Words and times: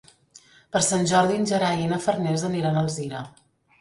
Per 0.75 0.81
Sant 0.85 1.03
Jordi 1.11 1.37
en 1.41 1.45
Gerai 1.51 1.83
i 1.85 1.91
na 1.93 1.99
Farners 2.07 2.47
aniran 2.51 2.81
a 2.81 2.85
Alzira. 2.87 3.21